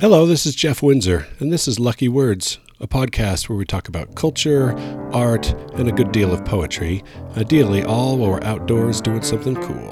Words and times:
Hello, 0.00 0.26
this 0.26 0.46
is 0.46 0.54
Jeff 0.54 0.80
Windsor, 0.80 1.26
and 1.40 1.52
this 1.52 1.66
is 1.66 1.80
Lucky 1.80 2.08
Words, 2.08 2.60
a 2.78 2.86
podcast 2.86 3.48
where 3.48 3.58
we 3.58 3.64
talk 3.64 3.88
about 3.88 4.14
culture, 4.14 4.78
art, 5.12 5.52
and 5.74 5.88
a 5.88 5.92
good 5.92 6.12
deal 6.12 6.32
of 6.32 6.44
poetry, 6.44 7.02
ideally 7.36 7.82
all 7.82 8.16
while 8.16 8.30
we're 8.30 8.44
outdoors 8.44 9.00
doing 9.00 9.22
something 9.22 9.56
cool. 9.56 9.90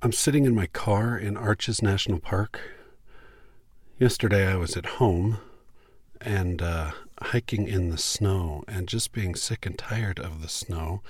I'm 0.00 0.12
sitting 0.12 0.46
in 0.46 0.54
my 0.54 0.66
car 0.68 1.18
in 1.18 1.36
Arches 1.36 1.82
National 1.82 2.20
Park. 2.20 2.58
Yesterday 3.98 4.50
I 4.50 4.56
was 4.56 4.78
at 4.78 4.86
home 4.86 5.36
and 6.24 6.62
uh, 6.62 6.92
hiking 7.22 7.66
in 7.66 7.90
the 7.90 7.98
snow 7.98 8.64
and 8.68 8.88
just 8.88 9.12
being 9.12 9.34
sick 9.34 9.66
and 9.66 9.78
tired 9.78 10.18
of 10.18 10.42
the 10.42 10.48
snow. 10.48 11.02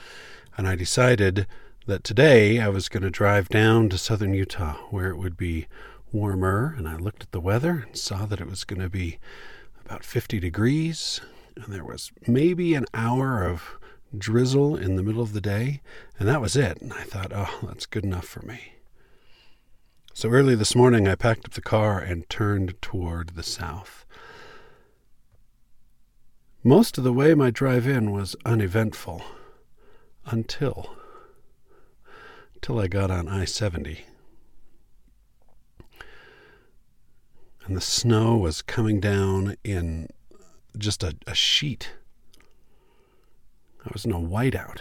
And 0.57 0.69
I 0.69 0.77
decided 0.77 1.47
that 1.87 2.05
today 2.05 2.61
I 2.61 2.69
was 2.69 2.89
going 2.89 3.03
to 3.03 3.11
drive 3.11 3.49
down 3.49 3.89
to 3.89 3.99
southern 3.99 4.35
Utah 4.35 4.75
where 4.91 5.11
it 5.11 5.17
would 5.17 5.37
be 5.37 5.67
warmer. 6.13 6.75
And 6.77 6.89
I 6.89 6.97
looked 6.97 7.25
at 7.25 7.33
the 7.33 7.41
weather 7.41 7.85
and 7.87 7.97
saw 7.97 8.27
that 8.27 8.41
it 8.41 8.49
was 8.49 8.65
going 8.65 8.81
to 8.81 8.89
be 8.89 9.19
about 9.85 10.05
50 10.05 10.39
degrees. 10.39 11.21
And 11.57 11.73
there 11.73 11.85
was 11.85 12.13
maybe 12.27 12.75
an 12.75 12.87
hour 12.95 13.45
of 13.45 13.79
drizzle 14.17 14.77
in 14.77 14.97
the 14.97 15.03
middle 15.03 15.23
of 15.23 15.33
the 15.33 15.41
day. 15.41 15.81
And 16.19 16.29
that 16.29 16.41
was 16.41 16.57
it. 16.57 16.81
And 16.81 16.93
I 16.93 17.03
thought, 17.03 17.33
oh, 17.35 17.59
that's 17.63 17.87
good 17.87 18.05
enough 18.05 18.27
for 18.27 18.43
me. 18.43 18.75
So 20.15 20.29
early 20.29 20.55
this 20.55 20.77
morning, 20.77 21.09
I 21.09 21.15
packed 21.15 21.47
up 21.47 21.53
the 21.53 21.63
car 21.63 21.99
and 21.99 22.29
turned 22.29 22.81
toward 22.83 23.31
the 23.31 23.43
south. 23.43 24.05
Most 26.65 26.97
of 26.97 27.03
the 27.03 27.13
way 27.13 27.35
my 27.35 27.51
drive 27.51 27.89
in 27.89 28.13
was 28.13 28.37
uneventful 28.45 29.25
until 30.27 30.95
until 32.55 32.79
I 32.79 32.87
got 32.87 33.11
on 33.11 33.27
I-70. 33.27 34.03
And 37.65 37.77
the 37.77 37.81
snow 37.81 38.37
was 38.37 38.63
coming 38.63 39.01
down 39.01 39.57
in 39.65 40.07
just 40.79 41.03
a, 41.03 41.17
a 41.27 41.35
sheet. 41.35 41.95
There 43.79 43.91
was 43.93 44.07
no 44.07 44.21
whiteout. 44.21 44.79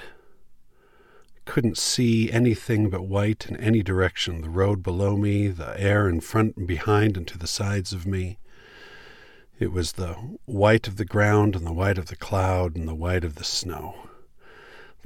Couldn't 1.45 1.79
see 1.79 2.31
anything 2.31 2.91
but 2.91 3.07
white 3.07 3.47
in 3.47 3.57
any 3.57 3.81
direction 3.81 4.41
the 4.41 4.49
road 4.51 4.83
below 4.83 5.17
me, 5.17 5.47
the 5.47 5.79
air 5.81 6.07
in 6.07 6.21
front 6.21 6.57
and 6.57 6.67
behind 6.67 7.17
and 7.17 7.27
to 7.27 7.39
the 7.39 7.47
sides 7.47 7.91
of 7.91 8.05
me. 8.05 8.37
It 9.61 9.71
was 9.71 9.91
the 9.91 10.15
white 10.45 10.87
of 10.87 10.97
the 10.97 11.05
ground 11.05 11.55
and 11.55 11.67
the 11.67 11.71
white 11.71 11.99
of 11.99 12.07
the 12.07 12.15
cloud 12.15 12.75
and 12.75 12.87
the 12.87 12.95
white 12.95 13.23
of 13.23 13.35
the 13.35 13.43
snow. 13.43 14.09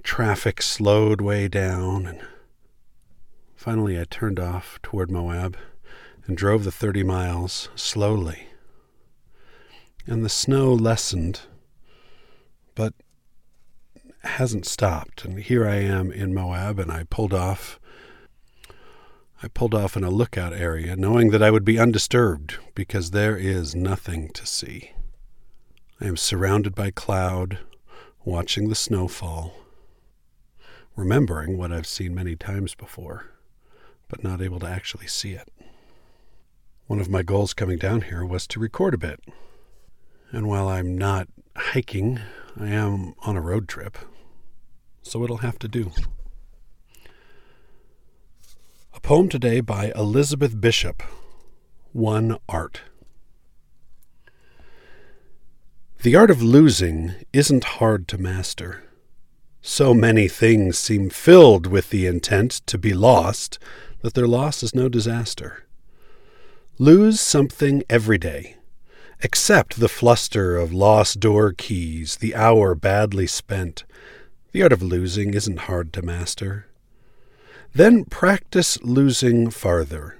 Traffic 0.01 0.61
slowed 0.61 1.19
way 1.19 1.49
down, 1.49 2.05
and 2.05 2.21
finally 3.53 3.99
I 3.99 4.05
turned 4.05 4.39
off 4.39 4.79
toward 4.81 5.11
Moab 5.11 5.57
and 6.25 6.37
drove 6.37 6.63
the 6.63 6.71
30 6.71 7.03
miles 7.03 7.67
slowly. 7.75 8.47
And 10.07 10.23
the 10.23 10.29
snow 10.29 10.73
lessened, 10.73 11.41
but 12.75 12.93
hasn't 14.23 14.65
stopped. 14.65 15.25
And 15.25 15.37
here 15.37 15.67
I 15.67 15.81
am 15.81 16.13
in 16.13 16.33
Moab, 16.33 16.79
and 16.79 16.89
I 16.89 17.03
pulled 17.03 17.33
off 17.33 17.77
I 19.43 19.47
pulled 19.49 19.75
off 19.75 19.97
in 19.97 20.03
a 20.03 20.09
lookout 20.09 20.53
area, 20.53 20.95
knowing 20.95 21.31
that 21.31 21.43
I 21.43 21.51
would 21.51 21.65
be 21.65 21.77
undisturbed 21.77 22.57
because 22.73 23.11
there 23.11 23.37
is 23.37 23.75
nothing 23.75 24.29
to 24.29 24.45
see. 24.45 24.91
I 25.99 26.05
am 26.05 26.17
surrounded 26.17 26.73
by 26.73 26.91
cloud, 26.91 27.59
watching 28.23 28.69
the 28.69 28.75
snow 28.75 29.07
fall, 29.07 29.53
remembering 30.95 31.57
what 31.57 31.71
I've 31.71 31.87
seen 31.87 32.15
many 32.15 32.35
times 32.35 32.75
before, 32.75 33.31
but 34.07 34.23
not 34.23 34.41
able 34.41 34.59
to 34.59 34.67
actually 34.67 35.07
see 35.07 35.33
it. 35.33 35.49
One 36.87 36.99
of 36.99 37.09
my 37.09 37.23
goals 37.23 37.53
coming 37.53 37.77
down 37.77 38.01
here 38.01 38.25
was 38.25 38.47
to 38.47 38.59
record 38.59 38.93
a 38.93 38.97
bit. 38.97 39.19
And 40.31 40.47
while 40.47 40.67
I'm 40.67 40.97
not 40.97 41.27
hiking, 41.55 42.19
I 42.59 42.67
am 42.67 43.15
on 43.23 43.35
a 43.35 43.41
road 43.41 43.67
trip, 43.67 43.97
so 45.01 45.23
it'll 45.23 45.37
have 45.37 45.59
to 45.59 45.67
do. 45.67 45.91
A 48.95 48.99
poem 49.01 49.27
today 49.27 49.59
by 49.59 49.91
Elizabeth 49.93 50.59
Bishop 50.61 51.03
One 51.91 52.37
Art. 52.47 52.83
The 56.01 56.15
art 56.15 56.31
of 56.31 56.41
losing 56.41 57.13
isn't 57.33 57.65
hard 57.75 58.07
to 58.07 58.17
master. 58.17 58.83
So 59.61 59.93
many 59.93 60.29
things 60.29 60.77
seem 60.77 61.09
filled 61.09 61.67
with 61.67 61.89
the 61.89 62.07
intent 62.07 62.61
to 62.67 62.77
be 62.77 62.93
lost 62.93 63.59
that 63.99 64.13
their 64.13 64.27
loss 64.27 64.63
is 64.63 64.73
no 64.73 64.87
disaster. 64.87 65.65
Lose 66.79 67.19
something 67.19 67.83
every 67.89 68.17
day. 68.17 68.55
Accept 69.21 69.81
the 69.81 69.89
fluster 69.89 70.55
of 70.55 70.71
lost 70.71 71.19
door 71.19 71.51
keys, 71.51 72.15
the 72.15 72.33
hour 72.33 72.73
badly 72.73 73.27
spent. 73.27 73.83
The 74.53 74.63
art 74.63 74.71
of 74.71 74.81
losing 74.81 75.33
isn't 75.33 75.67
hard 75.67 75.91
to 75.93 76.01
master. 76.01 76.67
Then 77.75 78.05
practice 78.05 78.81
losing 78.83 79.49
farther, 79.49 80.15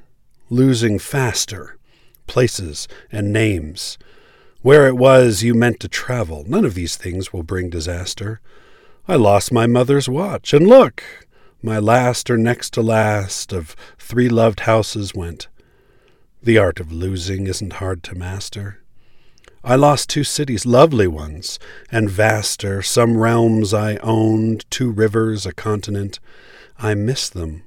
losing 0.49 0.99
faster, 0.99 1.77
places 2.27 2.85
and 3.13 3.31
names. 3.31 3.97
Where 4.61 4.87
it 4.87 4.97
was 4.97 5.41
you 5.41 5.53
meant 5.53 5.79
to 5.79 5.87
travel, 5.87 6.43
none 6.45 6.65
of 6.65 6.73
these 6.73 6.97
things 6.97 7.31
will 7.31 7.43
bring 7.43 7.69
disaster. 7.69 8.41
I 9.07 9.15
lost 9.15 9.53
my 9.53 9.67
mother's 9.67 10.09
watch, 10.09 10.53
and 10.53 10.67
look, 10.67 11.01
my 11.63 11.79
last 11.79 12.29
or 12.29 12.37
next 12.37 12.73
to 12.73 12.81
last 12.81 13.53
of 13.53 13.73
three 13.97 14.27
loved 14.27 14.61
houses 14.61 15.15
went. 15.15 15.47
The 16.43 16.57
art 16.57 16.81
of 16.81 16.91
losing 16.91 17.47
isn't 17.47 17.73
hard 17.73 18.03
to 18.03 18.15
master. 18.15 18.81
I 19.67 19.73
lost 19.73 20.11
two 20.11 20.23
cities, 20.23 20.67
lovely 20.67 21.07
ones, 21.07 21.57
and 21.91 22.07
vaster, 22.07 22.83
some 22.83 23.17
realms 23.17 23.73
I 23.73 23.95
owned, 23.97 24.63
two 24.69 24.91
rivers, 24.91 25.47
a 25.47 25.53
continent. 25.53 26.19
I 26.77 26.93
miss 26.93 27.31
them, 27.31 27.63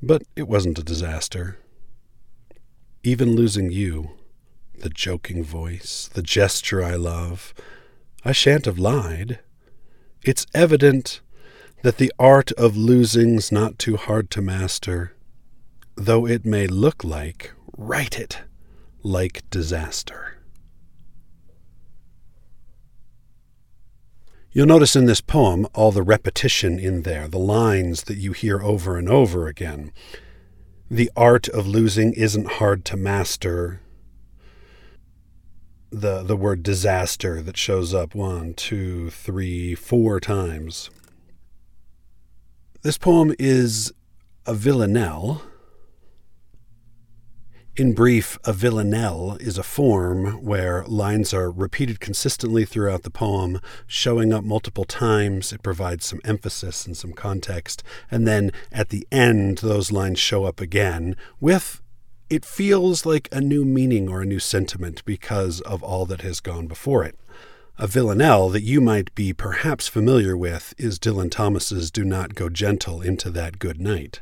but 0.00 0.22
it 0.36 0.46
wasn't 0.46 0.78
a 0.78 0.84
disaster. 0.84 1.58
Even 3.02 3.34
losing 3.34 3.72
you, 3.72 4.12
the 4.78 4.88
joking 4.88 5.42
voice, 5.42 6.08
the 6.14 6.22
gesture 6.22 6.84
I 6.84 6.94
love, 6.94 7.52
I 8.24 8.30
shan't 8.30 8.66
have 8.66 8.78
lied. 8.78 9.40
It's 10.22 10.46
evident 10.54 11.20
that 11.82 11.98
the 11.98 12.12
art 12.16 12.52
of 12.52 12.76
losing's 12.76 13.50
not 13.50 13.80
too 13.80 13.96
hard 13.96 14.30
to 14.30 14.40
master, 14.40 15.16
though 15.96 16.28
it 16.28 16.44
may 16.44 16.68
look 16.68 17.02
like, 17.02 17.52
write 17.76 18.20
it, 18.20 18.42
like 19.02 19.42
disaster. 19.50 20.33
You'll 24.56 24.66
notice 24.66 24.94
in 24.94 25.06
this 25.06 25.20
poem 25.20 25.66
all 25.74 25.90
the 25.90 26.04
repetition 26.04 26.78
in 26.78 27.02
there, 27.02 27.26
the 27.26 27.40
lines 27.40 28.04
that 28.04 28.18
you 28.18 28.30
hear 28.30 28.62
over 28.62 28.96
and 28.96 29.08
over 29.08 29.48
again. 29.48 29.90
The 30.88 31.10
art 31.16 31.48
of 31.48 31.66
losing 31.66 32.12
isn't 32.12 32.52
hard 32.52 32.84
to 32.84 32.96
master. 32.96 33.80
The, 35.90 36.22
the 36.22 36.36
word 36.36 36.62
disaster 36.62 37.42
that 37.42 37.56
shows 37.56 37.92
up 37.92 38.14
one, 38.14 38.54
two, 38.54 39.10
three, 39.10 39.74
four 39.74 40.20
times. 40.20 40.88
This 42.82 42.96
poem 42.96 43.34
is 43.40 43.92
a 44.46 44.54
villanelle 44.54 45.42
in 47.76 47.92
brief, 47.92 48.38
a 48.44 48.52
villanelle 48.52 49.36
is 49.40 49.58
a 49.58 49.64
form 49.64 50.44
where 50.44 50.84
lines 50.86 51.34
are 51.34 51.50
repeated 51.50 51.98
consistently 51.98 52.64
throughout 52.64 53.02
the 53.02 53.10
poem, 53.10 53.60
showing 53.86 54.32
up 54.32 54.44
multiple 54.44 54.84
times. 54.84 55.52
It 55.52 55.62
provides 55.62 56.06
some 56.06 56.20
emphasis 56.24 56.86
and 56.86 56.96
some 56.96 57.12
context. 57.12 57.82
And 58.12 58.28
then 58.28 58.52
at 58.70 58.90
the 58.90 59.06
end, 59.10 59.58
those 59.58 59.90
lines 59.90 60.20
show 60.20 60.44
up 60.44 60.60
again 60.60 61.16
with, 61.40 61.82
it 62.30 62.44
feels 62.44 63.04
like 63.04 63.28
a 63.32 63.40
new 63.40 63.64
meaning 63.64 64.08
or 64.08 64.22
a 64.22 64.26
new 64.26 64.38
sentiment 64.38 65.04
because 65.04 65.60
of 65.62 65.82
all 65.82 66.06
that 66.06 66.20
has 66.20 66.38
gone 66.38 66.68
before 66.68 67.02
it. 67.02 67.18
A 67.76 67.88
villanelle 67.88 68.50
that 68.50 68.62
you 68.62 68.80
might 68.80 69.12
be 69.16 69.32
perhaps 69.32 69.88
familiar 69.88 70.36
with 70.36 70.74
is 70.78 71.00
Dylan 71.00 71.28
Thomas's 71.28 71.90
Do 71.90 72.04
Not 72.04 72.36
Go 72.36 72.48
Gentle 72.48 73.02
into 73.02 73.30
That 73.30 73.58
Good 73.58 73.80
Night 73.80 74.20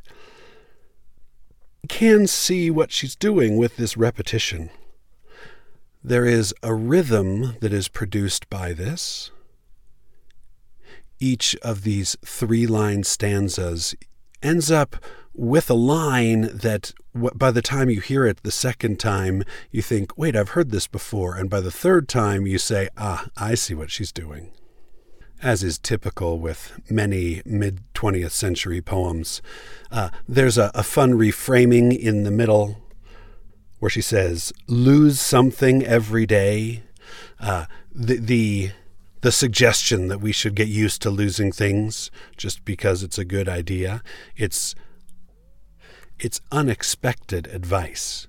can 1.88 2.26
see 2.26 2.70
what 2.70 2.92
she's 2.92 3.16
doing 3.16 3.56
with 3.56 3.76
this 3.76 3.96
repetition. 3.96 4.70
There 6.04 6.26
is 6.26 6.54
a 6.62 6.74
rhythm 6.74 7.56
that 7.60 7.72
is 7.72 7.88
produced 7.88 8.48
by 8.50 8.72
this. 8.72 9.30
Each 11.20 11.54
of 11.62 11.82
these 11.82 12.16
three 12.24 12.66
line 12.66 13.04
stanzas 13.04 13.94
ends 14.42 14.70
up 14.70 14.96
with 15.34 15.70
a 15.70 15.74
line 15.74 16.50
that 16.52 16.92
by 17.14 17.50
the 17.50 17.62
time 17.62 17.88
you 17.88 18.00
hear 18.00 18.26
it 18.26 18.42
the 18.42 18.50
second 18.50 18.98
time, 18.98 19.44
you 19.70 19.82
think, 19.82 20.16
wait, 20.18 20.36
I've 20.36 20.50
heard 20.50 20.70
this 20.70 20.86
before. 20.86 21.36
And 21.36 21.48
by 21.48 21.60
the 21.60 21.70
third 21.70 22.08
time, 22.08 22.46
you 22.46 22.58
say, 22.58 22.88
ah, 22.96 23.28
I 23.36 23.54
see 23.54 23.74
what 23.74 23.90
she's 23.90 24.12
doing. 24.12 24.50
As 25.42 25.64
is 25.64 25.76
typical 25.76 26.38
with 26.38 26.80
many 26.88 27.42
mid 27.44 27.80
20th 27.94 28.30
century 28.30 28.80
poems, 28.80 29.42
uh, 29.90 30.10
there's 30.28 30.56
a, 30.56 30.70
a 30.72 30.84
fun 30.84 31.14
reframing 31.14 31.98
in 31.98 32.22
the 32.22 32.30
middle 32.30 32.78
where 33.80 33.90
she 33.90 34.00
says, 34.00 34.52
lose 34.68 35.20
something 35.20 35.84
every 35.84 36.24
day. 36.26 36.84
Uh, 37.40 37.66
the, 37.92 38.18
the 38.18 38.70
the 39.22 39.32
suggestion 39.32 40.08
that 40.08 40.20
we 40.20 40.32
should 40.32 40.54
get 40.54 40.68
used 40.68 41.00
to 41.02 41.10
losing 41.10 41.52
things 41.52 42.10
just 42.36 42.64
because 42.64 43.02
it's 43.02 43.18
a 43.18 43.24
good 43.24 43.48
idea. 43.48 44.02
It's 44.36 44.74
it's 46.18 46.40
unexpected 46.52 47.48
advice. 47.48 48.28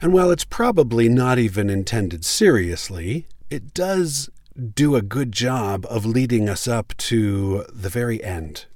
And 0.00 0.12
while 0.12 0.30
it's 0.30 0.44
probably 0.44 1.08
not 1.08 1.38
even 1.38 1.68
intended 1.68 2.24
seriously, 2.24 3.26
it 3.50 3.74
does 3.74 4.30
do 4.58 4.96
a 4.96 5.02
good 5.02 5.32
job 5.32 5.86
of 5.88 6.04
leading 6.04 6.48
us 6.48 6.66
up 6.66 6.96
to 6.96 7.64
the 7.72 7.88
very 7.88 8.22
end. 8.24 8.66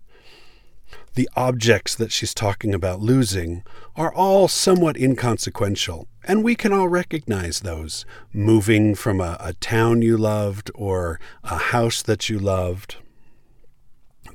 The 1.14 1.28
objects 1.36 1.94
that 1.96 2.12
she's 2.12 2.32
talking 2.32 2.72
about 2.72 3.00
losing 3.00 3.64
are 3.96 4.14
all 4.14 4.48
somewhat 4.48 4.96
inconsequential, 4.96 6.06
and 6.24 6.42
we 6.42 6.54
can 6.54 6.72
all 6.72 6.88
recognize 6.88 7.60
those. 7.60 8.06
Moving 8.32 8.94
from 8.94 9.20
a, 9.20 9.36
a 9.40 9.52
town 9.54 10.02
you 10.02 10.16
loved 10.16 10.70
or 10.74 11.20
a 11.44 11.58
house 11.58 12.00
that 12.02 12.28
you 12.28 12.38
loved. 12.38 12.96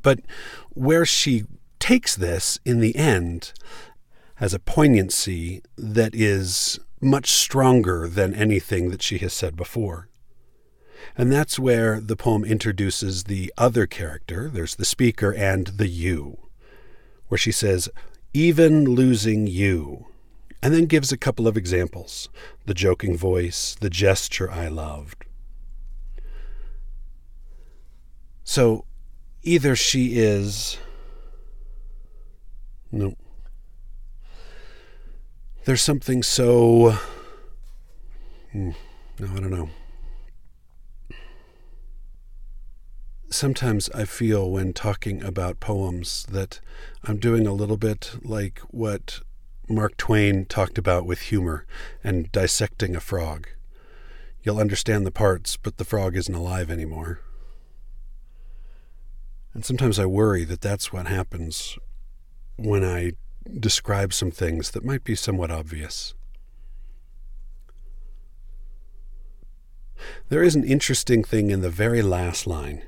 But 0.04 0.20
where 0.74 1.06
she 1.06 1.46
takes 1.80 2.16
this 2.16 2.60
in 2.66 2.80
the 2.80 2.96
end 2.96 3.54
has 4.36 4.54
a 4.54 4.60
poignancy 4.60 5.62
that 5.78 6.14
is 6.14 6.80
much 7.02 7.32
stronger 7.32 8.08
than 8.08 8.36
anything 8.36 8.92
that 8.92 9.02
she 9.02 9.18
has 9.20 9.34
said 9.34 9.56
before. 9.56 10.10
And 11.18 11.32
that's 11.32 11.60
where 11.60 12.00
the 12.00 12.16
poem 12.16 12.46
introduces 12.46 13.26
the 13.26 13.54
other 13.58 13.88
character. 13.88 14.50
There's 14.50 14.76
the 14.76 14.86
speaker 14.86 15.34
and 15.34 15.68
the 15.68 15.88
you, 15.88 16.38
where 17.28 17.38
she 17.38 17.52
says, 17.52 17.90
even 18.34 18.86
losing 18.86 19.48
you, 19.48 20.08
and 20.62 20.74
then 20.74 20.86
gives 20.86 21.12
a 21.12 21.18
couple 21.18 21.48
of 21.48 21.58
examples 21.58 22.30
the 22.66 22.74
joking 22.74 23.18
voice, 23.18 23.76
the 23.80 23.90
gesture 23.90 24.52
I 24.52 24.68
loved. 24.68 25.26
So 28.44 28.86
either 29.44 29.76
she 29.76 30.18
is 30.18 30.78
no. 32.92 33.16
There's 35.66 35.82
something 35.82 36.24
so. 36.24 36.98
Hmm, 38.52 38.72
no, 39.20 39.28
I 39.36 39.40
don't 39.40 39.52
know. 39.52 39.70
Sometimes 43.30 43.90
I 43.90 44.06
feel 44.06 44.50
when 44.50 44.72
talking 44.72 45.22
about 45.22 45.60
poems 45.60 46.26
that 46.30 46.62
I'm 47.04 47.18
doing 47.18 47.46
a 47.46 47.52
little 47.52 47.76
bit 47.76 48.14
like 48.24 48.60
what 48.70 49.20
Mark 49.68 49.98
Twain 49.98 50.46
talked 50.46 50.78
about 50.78 51.06
with 51.06 51.20
humor 51.20 51.66
and 52.02 52.32
dissecting 52.32 52.96
a 52.96 53.02
frog. 53.02 53.50
You'll 54.44 54.62
understand 54.62 55.06
the 55.06 55.12
parts, 55.12 55.58
but 55.58 55.76
the 55.76 55.84
frog 55.84 56.16
isn't 56.16 56.34
alive 56.34 56.72
anymore. 56.72 57.20
And 59.54 59.66
sometimes 59.66 60.00
I 60.00 60.06
worry 60.06 60.46
that 60.46 60.62
that's 60.62 60.94
what 60.94 61.08
happens 61.08 61.78
when 62.56 62.86
I 62.86 63.12
describe 63.60 64.14
some 64.14 64.32
things 64.32 64.72
that 64.72 64.86
might 64.86 65.04
be 65.04 65.16
somewhat 65.16 65.52
obvious. 65.52 66.14
There 70.30 70.44
is 70.44 70.56
an 70.56 70.64
interesting 70.64 71.26
thing 71.26 71.52
in 71.52 71.60
the 71.60 71.70
very 71.70 72.02
last 72.02 72.48
line. 72.48 72.84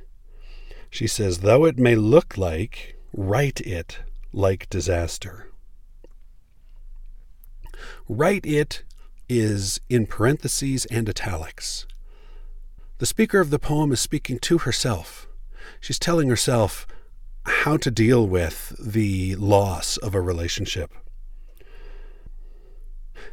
She 0.89 1.07
says, 1.07 1.39
Though 1.39 1.65
it 1.65 1.77
may 1.77 1.95
look 1.95 2.37
like, 2.37 2.95
write 3.13 3.61
it 3.61 3.99
like 4.33 4.69
disaster. 4.69 5.49
Write 8.07 8.45
it 8.45 8.83
is 9.27 9.79
in 9.89 10.07
parentheses 10.07 10.85
and 10.85 11.07
italics. 11.07 11.85
The 12.97 13.05
speaker 13.05 13.39
of 13.39 13.49
the 13.49 13.59
poem 13.59 13.91
is 13.91 14.01
speaking 14.01 14.39
to 14.39 14.59
herself. 14.59 15.27
She's 15.79 15.99
telling 15.99 16.27
herself, 16.27 16.85
how 17.45 17.77
to 17.77 17.91
deal 17.91 18.27
with 18.27 18.75
the 18.79 19.35
loss 19.35 19.97
of 19.97 20.13
a 20.13 20.21
relationship. 20.21 20.91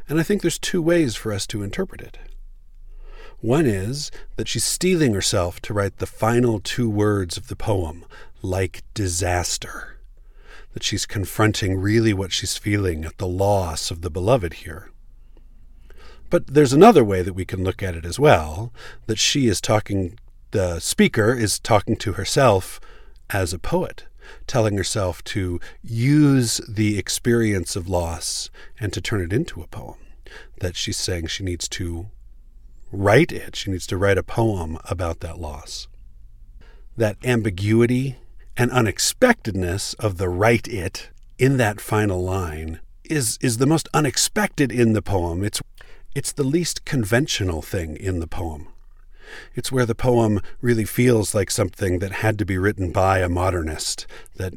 And 0.09 0.19
I 0.19 0.23
think 0.23 0.41
there's 0.41 0.59
two 0.59 0.81
ways 0.81 1.15
for 1.15 1.33
us 1.33 1.45
to 1.47 1.63
interpret 1.63 2.01
it. 2.01 2.17
One 3.41 3.67
is 3.67 4.09
that 4.35 4.47
she's 4.47 4.63
steeling 4.63 5.13
herself 5.13 5.61
to 5.61 5.73
write 5.73 5.97
the 5.97 6.07
final 6.07 6.59
two 6.59 6.89
words 6.89 7.37
of 7.37 7.49
the 7.49 7.55
poem, 7.55 8.03
like 8.41 8.83
disaster. 8.95 9.99
That 10.73 10.81
she's 10.81 11.05
confronting 11.05 11.79
really 11.79 12.13
what 12.13 12.31
she's 12.31 12.57
feeling 12.57 13.05
at 13.05 13.19
the 13.19 13.27
loss 13.27 13.91
of 13.91 14.01
the 14.01 14.09
beloved 14.09 14.53
here. 14.55 14.89
But 16.31 16.47
there's 16.47 16.73
another 16.73 17.03
way 17.03 17.21
that 17.21 17.33
we 17.33 17.45
can 17.45 17.63
look 17.63 17.83
at 17.83 17.95
it 17.95 18.05
as 18.05 18.19
well 18.19 18.73
that 19.05 19.19
she 19.19 19.47
is 19.47 19.61
talking, 19.61 20.17
the 20.49 20.79
speaker 20.79 21.31
is 21.33 21.59
talking 21.59 21.95
to 21.97 22.13
herself 22.13 22.79
as 23.29 23.53
a 23.53 23.59
poet, 23.59 24.05
telling 24.47 24.77
herself 24.77 25.23
to 25.25 25.59
use 25.83 26.59
the 26.67 26.97
experience 26.97 27.75
of 27.75 27.87
loss 27.87 28.49
and 28.79 28.91
to 28.93 29.01
turn 29.01 29.21
it 29.21 29.31
into 29.31 29.61
a 29.61 29.67
poem. 29.67 29.97
That 30.59 30.75
she's 30.75 30.97
saying 30.97 31.27
she 31.27 31.43
needs 31.43 31.67
to 31.69 32.07
write 32.91 33.31
it, 33.31 33.55
she 33.55 33.71
needs 33.71 33.87
to 33.87 33.97
write 33.97 34.17
a 34.17 34.23
poem 34.23 34.77
about 34.85 35.19
that 35.21 35.39
loss. 35.39 35.87
That 36.95 37.17
ambiguity 37.23 38.17
and 38.55 38.71
unexpectedness 38.71 39.93
of 39.95 40.17
the 40.17 40.29
write 40.29 40.67
it 40.67 41.09
in 41.37 41.57
that 41.57 41.79
final 41.79 42.23
line 42.23 42.79
is, 43.03 43.37
is 43.41 43.57
the 43.57 43.67
most 43.67 43.87
unexpected 43.93 44.71
in 44.71 44.93
the 44.93 45.01
poem. 45.01 45.43
It's, 45.43 45.61
it's 46.15 46.31
the 46.31 46.43
least 46.43 46.85
conventional 46.85 47.61
thing 47.61 47.95
in 47.95 48.19
the 48.19 48.27
poem. 48.27 48.69
It's 49.55 49.71
where 49.71 49.85
the 49.85 49.95
poem 49.95 50.41
really 50.61 50.85
feels 50.85 51.35
like 51.35 51.51
something 51.51 51.99
that 51.99 52.11
had 52.11 52.39
to 52.39 52.45
be 52.45 52.57
written 52.57 52.91
by 52.91 53.19
a 53.19 53.29
modernist, 53.29 54.07
that 54.35 54.53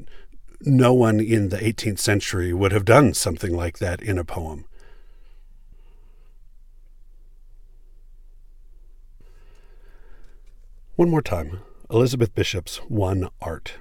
no 0.62 0.94
one 0.94 1.20
in 1.20 1.48
the 1.48 1.58
18th 1.58 1.98
century 1.98 2.52
would 2.52 2.72
have 2.72 2.84
done 2.84 3.14
something 3.14 3.54
like 3.54 3.78
that 3.78 4.00
in 4.00 4.18
a 4.18 4.24
poem. 4.24 4.66
One 10.96 11.08
more 11.10 11.22
time 11.22 11.60
Elizabeth 11.90 12.34
Bishop's 12.34 12.76
One 12.88 13.28
Art. 13.40 13.74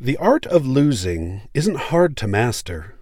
The 0.00 0.16
art 0.18 0.46
of 0.46 0.66
losing 0.66 1.48
isn't 1.54 1.76
hard 1.76 2.16
to 2.18 2.28
master. 2.28 2.94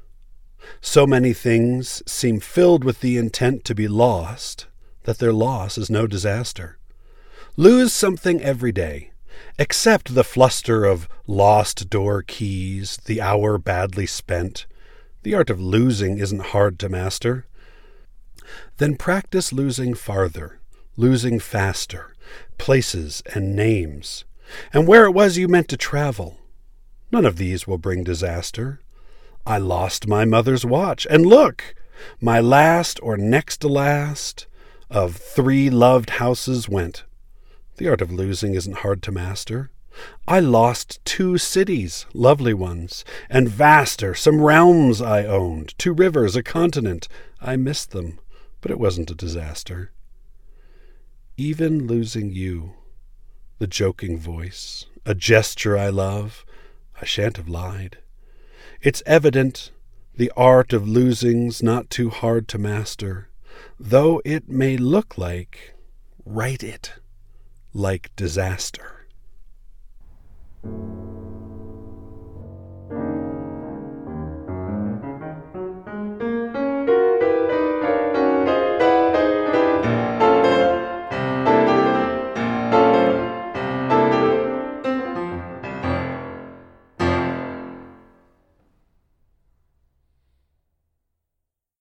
So 0.81 1.07
many 1.07 1.33
things 1.33 2.03
seem 2.07 2.41
filled 2.41 2.85
with 2.85 3.01
the 3.01 3.17
intent 3.17 3.65
to 3.65 3.75
be 3.75 3.89
lost 3.89 4.67
that 5.05 5.19
their 5.19 5.33
loss 5.33 5.77
is 5.77 5.91
no 5.91 6.07
disaster. 6.07 6.79
Lose 7.57 7.93
something 7.93 8.41
every 8.41 8.73
day. 8.73 9.11
Accept 9.59 10.15
the 10.15 10.25
fluster 10.25 10.85
of 10.85 11.09
lost 11.27 11.91
door 11.91 12.23
keys, 12.23 12.99
the 13.07 13.21
hour 13.21 13.59
badly 13.59 14.07
spent. 14.07 14.67
The 15.23 15.35
art 15.35 15.51
of 15.51 15.61
losing 15.61 16.19
isn't 16.19 16.53
hard 16.53 16.79
to 16.79 16.89
master. 16.89 17.47
Then 18.77 18.97
practice 18.97 19.53
losing 19.53 19.95
farther, 19.95 20.61
losing 20.97 21.39
faster, 21.39 22.15
places 22.59 23.23
and 23.35 23.57
names, 23.57 24.25
and 24.73 24.87
where 24.87 25.05
it 25.07 25.13
was 25.13 25.39
you 25.39 25.49
meant 25.49 25.69
to 25.69 25.77
travel. 25.77 26.39
None 27.11 27.27
of 27.27 27.37
these 27.37 27.67
will 27.67 27.79
bring 27.79 28.05
disaster. 28.05 28.81
I 29.47 29.59
lost 29.59 30.07
my 30.07 30.25
mother's 30.25 30.65
watch, 30.65 31.07
and 31.11 31.27
look! 31.27 31.75
My 32.21 32.41
last 32.41 32.99
or 33.03 33.17
next 33.17 33.59
to 33.59 33.69
last, 33.69 34.47
of 34.91 35.17
three 35.17 35.71
loved 35.71 36.11
houses 36.11 36.69
went. 36.69 37.05
The 37.77 37.89
art 37.89 38.01
of 38.03 38.13
losing 38.13 38.55
isn't 38.55 38.79
hard 38.79 39.03
to 39.05 39.13
master. 39.13 39.71
I 40.27 40.41
lost 40.41 41.05
two 41.05 41.39
cities, 41.39 42.07
lovely 42.15 42.55
ones, 42.55 43.05
and 43.29 43.49
vaster, 43.49 44.15
some 44.15 44.41
realms 44.41 45.03
I 45.03 45.25
owned, 45.25 45.75
two 45.79 45.93
rivers, 45.93 46.37
a 46.37 46.43
continent. 46.43 47.09
I 47.41 47.57
missed 47.57 47.91
them, 47.91 48.19
but 48.61 48.71
it 48.71 48.79
wasn't 48.79 49.11
a 49.11 49.15
disaster. 49.15 49.91
Even 51.37 51.87
losing 51.87 52.31
you, 52.31 52.75
the 53.59 53.67
joking 53.67 54.19
voice, 54.19 54.87
a 55.05 55.15
gesture 55.15 55.77
I 55.77 55.89
love, 55.89 56.45
I 57.01 57.05
shan't 57.05 57.37
have 57.37 57.49
lied. 57.49 57.99
It's 58.81 59.03
evident 59.07 59.71
the 60.15 60.33
art 60.37 60.73
of 60.73 60.87
losing's 60.87 61.63
not 61.63 61.91
too 61.91 62.11
hard 62.11 62.49
to 62.49 62.59
master 62.59 63.29
though 63.79 64.23
it 64.25 64.49
may 64.49 64.77
look 64.77 65.19
like, 65.19 65.75
write 66.25 66.63
it 66.63 66.93
like 67.75 68.15
disaster. 68.17 69.07